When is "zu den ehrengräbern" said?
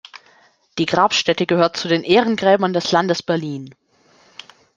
1.77-2.73